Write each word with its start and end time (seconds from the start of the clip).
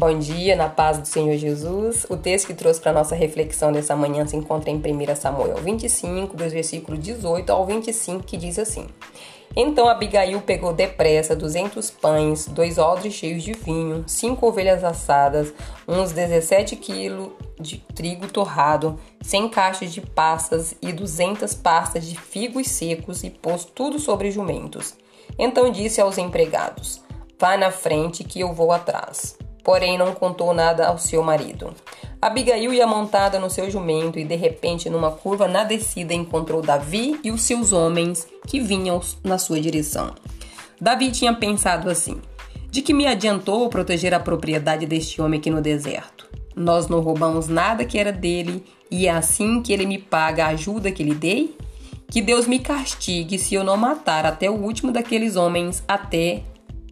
Bom 0.00 0.18
dia, 0.18 0.56
na 0.56 0.66
paz 0.66 0.96
do 0.96 1.06
Senhor 1.06 1.36
Jesus. 1.36 2.06
O 2.08 2.16
texto 2.16 2.46
que 2.46 2.54
trouxe 2.54 2.80
para 2.80 2.90
nossa 2.90 3.14
reflexão 3.14 3.70
dessa 3.70 3.94
manhã 3.94 4.26
se 4.26 4.34
encontra 4.34 4.70
em 4.70 4.76
1 4.76 5.14
Samuel 5.14 5.58
25, 5.58 6.38
dos 6.38 6.54
versículos 6.54 6.98
18 6.98 7.50
ao 7.50 7.66
25, 7.66 8.24
que 8.24 8.38
diz 8.38 8.58
assim: 8.58 8.86
Então 9.54 9.90
Abigail 9.90 10.40
pegou 10.40 10.72
depressa 10.72 11.36
duzentos 11.36 11.90
pães, 11.90 12.46
dois 12.46 12.78
odres 12.78 13.12
cheios 13.12 13.42
de 13.42 13.52
vinho, 13.52 14.02
cinco 14.06 14.46
ovelhas 14.46 14.82
assadas, 14.82 15.52
uns 15.86 16.12
17 16.12 16.76
quilos 16.76 17.32
de 17.60 17.76
trigo 17.94 18.26
torrado, 18.26 18.98
cem 19.20 19.50
caixas 19.50 19.92
de 19.92 20.00
passas 20.00 20.74
e 20.80 20.94
duzentas 20.94 21.52
pastas 21.52 22.06
de 22.06 22.18
figos 22.18 22.68
secos 22.68 23.22
e 23.22 23.28
pôs 23.28 23.66
tudo 23.66 23.98
sobre 23.98 24.30
jumentos. 24.30 24.94
Então 25.38 25.70
disse 25.70 26.00
aos 26.00 26.16
empregados: 26.16 27.02
Vá 27.38 27.54
na 27.58 27.70
frente 27.70 28.24
que 28.24 28.40
eu 28.40 28.54
vou 28.54 28.72
atrás 28.72 29.38
porém 29.64 29.98
não 29.98 30.14
contou 30.14 30.52
nada 30.52 30.86
ao 30.86 30.98
seu 30.98 31.22
marido. 31.22 31.74
Abigail 32.22 32.72
ia 32.72 32.86
montada 32.86 33.38
no 33.38 33.48
seu 33.48 33.70
jumento 33.70 34.18
e 34.18 34.24
de 34.24 34.36
repente, 34.36 34.90
numa 34.90 35.10
curva 35.10 35.48
na 35.48 35.64
descida, 35.64 36.12
encontrou 36.12 36.60
Davi 36.60 37.18
e 37.24 37.30
os 37.30 37.42
seus 37.42 37.72
homens 37.72 38.26
que 38.46 38.60
vinham 38.60 39.00
na 39.24 39.38
sua 39.38 39.60
direção. 39.60 40.14
Davi 40.78 41.10
tinha 41.10 41.32
pensado 41.32 41.88
assim: 41.88 42.20
De 42.70 42.82
que 42.82 42.92
me 42.92 43.06
adiantou 43.06 43.68
proteger 43.70 44.12
a 44.12 44.20
propriedade 44.20 44.84
deste 44.84 45.22
homem 45.22 45.40
aqui 45.40 45.50
no 45.50 45.62
deserto? 45.62 46.28
Nós 46.54 46.88
não 46.88 47.00
roubamos 47.00 47.48
nada 47.48 47.86
que 47.86 47.98
era 47.98 48.12
dele 48.12 48.64
e 48.90 49.06
é 49.06 49.10
assim 49.10 49.62
que 49.62 49.72
ele 49.72 49.86
me 49.86 49.96
paga 49.96 50.44
a 50.44 50.48
ajuda 50.48 50.92
que 50.92 51.02
lhe 51.02 51.14
dei? 51.14 51.56
Que 52.10 52.20
Deus 52.20 52.46
me 52.46 52.58
castigue 52.58 53.38
se 53.38 53.54
eu 53.54 53.64
não 53.64 53.76
matar 53.76 54.26
até 54.26 54.50
o 54.50 54.54
último 54.54 54.92
daqueles 54.92 55.36
homens 55.36 55.82
até 55.88 56.42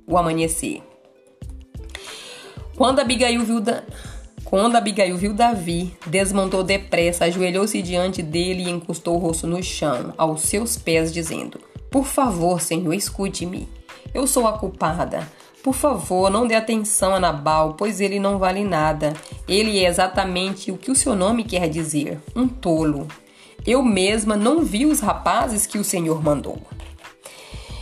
o 0.06 0.16
amanhecer. 0.16 0.87
Quando 2.78 3.00
Abigail 3.00 3.44
viu, 3.44 3.60
da... 3.60 3.82
Quando 4.44 4.76
Abigail 4.76 5.16
viu 5.16 5.34
Davi, 5.34 5.96
desmontou 6.06 6.62
depressa, 6.62 7.24
ajoelhou-se 7.24 7.82
diante 7.82 8.22
dele 8.22 8.62
e 8.62 8.70
encostou 8.70 9.16
o 9.16 9.18
rosto 9.18 9.48
no 9.48 9.60
chão, 9.60 10.14
aos 10.16 10.42
seus 10.42 10.76
pés, 10.76 11.12
dizendo: 11.12 11.60
Por 11.90 12.06
favor, 12.06 12.60
Senhor, 12.60 12.94
escute-me. 12.94 13.68
Eu 14.14 14.28
sou 14.28 14.46
a 14.46 14.56
culpada. 14.56 15.28
Por 15.60 15.74
favor, 15.74 16.30
não 16.30 16.46
dê 16.46 16.54
atenção 16.54 17.12
a 17.12 17.18
Nabal, 17.18 17.74
pois 17.74 18.00
ele 18.00 18.20
não 18.20 18.38
vale 18.38 18.62
nada. 18.62 19.12
Ele 19.48 19.80
é 19.80 19.88
exatamente 19.88 20.70
o 20.70 20.78
que 20.78 20.92
o 20.92 20.94
seu 20.94 21.16
nome 21.16 21.42
quer 21.42 21.68
dizer: 21.68 22.20
um 22.36 22.46
tolo. 22.46 23.08
Eu 23.66 23.82
mesma 23.82 24.36
não 24.36 24.62
vi 24.62 24.86
os 24.86 25.00
rapazes 25.00 25.66
que 25.66 25.78
o 25.78 25.84
Senhor 25.84 26.22
mandou. 26.22 26.62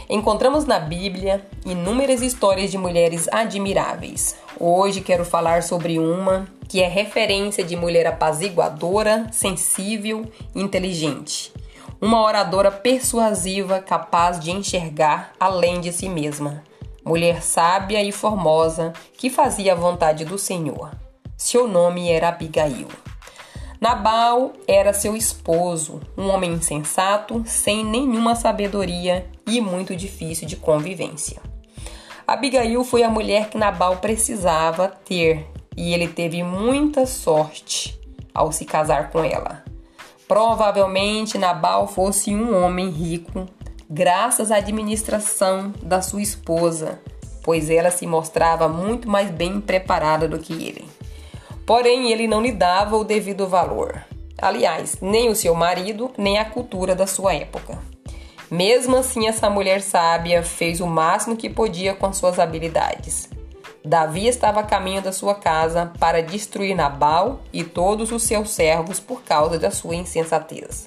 Encontramos 0.08 0.64
na 0.64 0.78
Bíblia 0.78 1.44
inúmeras 1.64 2.22
histórias 2.22 2.70
de 2.70 2.78
mulheres 2.78 3.26
admiráveis. 3.32 4.36
Hoje 4.58 5.00
quero 5.00 5.24
falar 5.24 5.64
sobre 5.64 5.98
uma 5.98 6.46
que 6.68 6.80
é 6.80 6.86
referência 6.86 7.64
de 7.64 7.74
mulher 7.74 8.06
apaziguadora, 8.06 9.26
sensível 9.32 10.24
inteligente. 10.54 11.52
Uma 12.00 12.22
oradora 12.22 12.70
persuasiva 12.70 13.80
capaz 13.80 14.38
de 14.38 14.52
enxergar 14.52 15.32
além 15.40 15.80
de 15.80 15.92
si 15.92 16.08
mesma. 16.08 16.62
Mulher 17.04 17.42
sábia 17.42 18.00
e 18.00 18.12
formosa 18.12 18.92
que 19.18 19.28
fazia 19.28 19.72
a 19.72 19.76
vontade 19.76 20.24
do 20.24 20.38
Senhor. 20.38 20.92
Seu 21.36 21.66
nome 21.66 22.10
era 22.10 22.28
Abigail. 22.28 22.88
Nabal 23.80 24.52
era 24.68 24.92
seu 24.92 25.16
esposo, 25.16 26.00
um 26.16 26.28
homem 26.28 26.52
insensato, 26.52 27.42
sem 27.44 27.84
nenhuma 27.84 28.34
sabedoria 28.34 29.26
e 29.46 29.60
muito 29.60 29.94
difícil 29.94 30.46
de 30.46 30.56
convivência. 30.56 31.40
Abigail 32.26 32.82
foi 32.82 33.04
a 33.04 33.10
mulher 33.10 33.48
que 33.48 33.56
Nabal 33.56 33.98
precisava 33.98 34.88
ter 34.88 35.46
e 35.76 35.94
ele 35.94 36.08
teve 36.08 36.42
muita 36.42 37.06
sorte 37.06 37.98
ao 38.34 38.50
se 38.50 38.64
casar 38.64 39.10
com 39.10 39.22
ela. 39.22 39.62
Provavelmente 40.26 41.38
Nabal 41.38 41.86
fosse 41.86 42.34
um 42.34 42.64
homem 42.64 42.90
rico, 42.90 43.46
graças 43.88 44.50
à 44.50 44.56
administração 44.56 45.72
da 45.80 46.02
sua 46.02 46.20
esposa, 46.20 47.00
pois 47.44 47.70
ela 47.70 47.92
se 47.92 48.06
mostrava 48.08 48.68
muito 48.68 49.08
mais 49.08 49.30
bem 49.30 49.60
preparada 49.60 50.26
do 50.26 50.40
que 50.40 50.52
ele. 50.52 50.84
Porém, 51.64 52.10
ele 52.10 52.26
não 52.26 52.42
lhe 52.42 52.52
dava 52.52 52.96
o 52.96 53.04
devido 53.04 53.46
valor. 53.46 54.04
Aliás, 54.36 54.98
nem 55.00 55.28
o 55.28 55.36
seu 55.36 55.54
marido, 55.54 56.10
nem 56.18 56.38
a 56.38 56.44
cultura 56.44 56.94
da 56.94 57.06
sua 57.06 57.34
época. 57.34 57.78
Mesmo 58.50 58.96
assim, 58.96 59.26
essa 59.26 59.50
mulher 59.50 59.82
sábia 59.82 60.42
fez 60.42 60.80
o 60.80 60.86
máximo 60.86 61.36
que 61.36 61.50
podia 61.50 61.94
com 61.94 62.12
suas 62.12 62.38
habilidades. 62.38 63.28
Davi 63.84 64.26
estava 64.26 64.60
a 64.60 64.64
caminho 64.64 65.00
da 65.00 65.12
sua 65.12 65.34
casa 65.34 65.92
para 65.98 66.22
destruir 66.22 66.74
Nabal 66.74 67.40
e 67.52 67.62
todos 67.62 68.10
os 68.10 68.22
seus 68.22 68.50
servos 68.50 68.98
por 68.98 69.22
causa 69.22 69.58
da 69.58 69.70
sua 69.70 69.94
insensatez. 69.94 70.86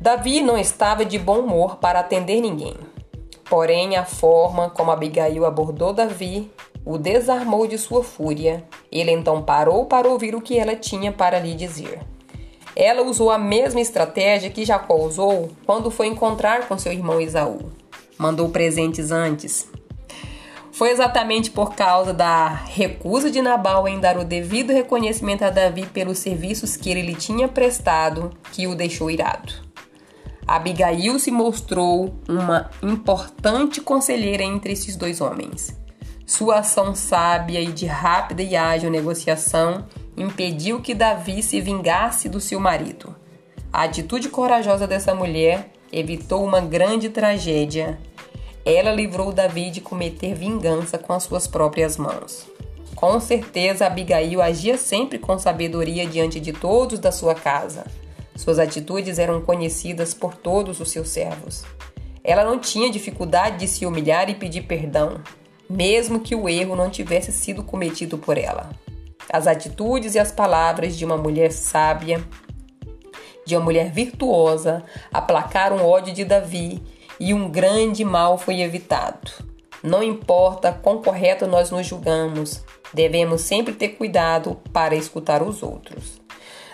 Davi 0.00 0.42
não 0.42 0.58
estava 0.58 1.04
de 1.04 1.18
bom 1.18 1.40
humor 1.40 1.76
para 1.76 2.00
atender 2.00 2.40
ninguém. 2.40 2.76
Porém, 3.48 3.96
a 3.96 4.04
forma 4.04 4.70
como 4.70 4.90
Abigail 4.90 5.44
abordou 5.44 5.92
Davi 5.92 6.50
o 6.84 6.98
desarmou 6.98 7.66
de 7.66 7.78
sua 7.78 8.04
fúria. 8.04 8.64
Ele 8.92 9.10
então 9.10 9.42
parou 9.42 9.86
para 9.86 10.08
ouvir 10.08 10.34
o 10.34 10.40
que 10.40 10.58
ela 10.58 10.76
tinha 10.76 11.10
para 11.10 11.38
lhe 11.38 11.54
dizer. 11.54 12.00
Ela 12.76 13.02
usou 13.02 13.30
a 13.30 13.38
mesma 13.38 13.80
estratégia 13.80 14.50
que 14.50 14.64
Jacó 14.64 14.96
usou 14.96 15.50
quando 15.64 15.90
foi 15.90 16.08
encontrar 16.08 16.66
com 16.66 16.76
seu 16.76 16.92
irmão 16.92 17.20
Esaú. 17.20 17.70
Mandou 18.18 18.48
presentes 18.48 19.10
antes. 19.10 19.68
Foi 20.72 20.90
exatamente 20.90 21.52
por 21.52 21.76
causa 21.76 22.12
da 22.12 22.48
recusa 22.48 23.30
de 23.30 23.40
Nabal 23.40 23.86
em 23.86 24.00
dar 24.00 24.18
o 24.18 24.24
devido 24.24 24.72
reconhecimento 24.72 25.44
a 25.44 25.50
Davi 25.50 25.86
pelos 25.86 26.18
serviços 26.18 26.76
que 26.76 26.90
ele 26.90 27.02
lhe 27.02 27.14
tinha 27.14 27.46
prestado 27.46 28.32
que 28.50 28.66
o 28.66 28.74
deixou 28.74 29.08
irado. 29.08 29.52
Abigail 30.44 31.18
se 31.20 31.30
mostrou 31.30 32.14
uma 32.28 32.70
importante 32.82 33.80
conselheira 33.80 34.42
entre 34.42 34.72
esses 34.72 34.96
dois 34.96 35.20
homens. 35.20 35.80
Sua 36.26 36.58
ação 36.58 36.94
sábia 36.94 37.60
e 37.60 37.70
de 37.70 37.86
rápida 37.86 38.42
e 38.42 38.56
ágil 38.56 38.90
negociação 38.90 39.86
impediu 40.16 40.80
que 40.80 40.94
Davi 40.94 41.42
se 41.42 41.60
vingasse 41.60 42.28
do 42.28 42.40
seu 42.40 42.60
marido. 42.60 43.14
A 43.72 43.82
atitude 43.82 44.28
corajosa 44.28 44.86
dessa 44.86 45.14
mulher 45.14 45.70
evitou 45.92 46.44
uma 46.44 46.60
grande 46.60 47.08
tragédia. 47.08 47.98
Ela 48.64 48.92
livrou 48.92 49.32
Davi 49.32 49.70
de 49.70 49.80
cometer 49.80 50.34
vingança 50.34 50.96
com 50.96 51.12
as 51.12 51.24
suas 51.24 51.46
próprias 51.46 51.96
mãos. 51.96 52.46
Com 52.94 53.18
certeza, 53.20 53.86
Abigail 53.86 54.40
agia 54.40 54.78
sempre 54.78 55.18
com 55.18 55.38
sabedoria 55.38 56.06
diante 56.06 56.38
de 56.38 56.52
todos 56.52 56.98
da 56.98 57.10
sua 57.10 57.34
casa. 57.34 57.84
Suas 58.36 58.58
atitudes 58.58 59.18
eram 59.18 59.40
conhecidas 59.40 60.14
por 60.14 60.34
todos 60.34 60.80
os 60.80 60.90
seus 60.90 61.08
servos. 61.08 61.64
Ela 62.22 62.44
não 62.44 62.58
tinha 62.58 62.90
dificuldade 62.90 63.58
de 63.58 63.68
se 63.68 63.84
humilhar 63.84 64.30
e 64.30 64.34
pedir 64.34 64.62
perdão 64.62 65.20
mesmo 65.68 66.20
que 66.20 66.34
o 66.34 66.48
erro 66.48 66.76
não 66.76 66.90
tivesse 66.90 67.32
sido 67.32 67.62
cometido 67.62 68.18
por 68.18 68.38
ela. 68.38 68.70
As 69.32 69.46
atitudes 69.46 70.14
e 70.14 70.18
as 70.18 70.30
palavras 70.30 70.96
de 70.96 71.04
uma 71.04 71.16
mulher 71.16 71.52
sábia, 71.52 72.22
de 73.46 73.56
uma 73.56 73.64
mulher 73.64 73.90
virtuosa, 73.90 74.84
aplacaram 75.12 75.78
o 75.78 75.88
ódio 75.88 76.14
de 76.14 76.24
Davi 76.24 76.82
e 77.18 77.32
um 77.34 77.48
grande 77.48 78.04
mal 78.04 78.38
foi 78.38 78.60
evitado. 78.60 79.30
Não 79.82 80.02
importa 80.02 80.72
quão 80.72 81.02
correto 81.02 81.46
nós 81.46 81.70
nos 81.70 81.86
julgamos, 81.86 82.64
devemos 82.92 83.42
sempre 83.42 83.74
ter 83.74 83.90
cuidado 83.90 84.60
para 84.72 84.94
escutar 84.94 85.42
os 85.42 85.62
outros. 85.62 86.22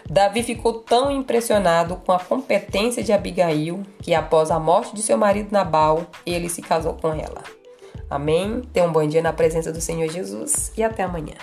Davi 0.09 0.43
ficou 0.43 0.75
tão 0.75 1.11
impressionado 1.11 1.97
com 1.97 2.13
a 2.13 2.19
competência 2.19 3.03
de 3.03 3.13
Abigail 3.13 3.83
que, 4.03 4.15
após 4.15 4.51
a 4.51 4.59
morte 4.59 4.95
de 4.95 5.03
seu 5.03 5.17
marido 5.17 5.53
Nabal, 5.53 6.07
ele 6.27 6.49
se 6.49 6.63
casou 6.63 6.95
com 6.95 7.13
ela. 7.13 7.43
Amém? 8.09 8.63
Tenha 8.73 8.87
um 8.87 8.93
bom 8.93 9.07
dia 9.07 9.23
na 9.23 9.33
presença 9.33 9.73
do 9.73 9.81
Senhor 9.81 10.09
Jesus 10.09 10.73
e 10.77 10.83
até 10.83 11.05
amanhã. 11.05 11.35